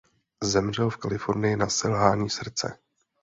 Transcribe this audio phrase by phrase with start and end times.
[0.43, 2.77] Zemřel v Kalifornii na selhání srdce.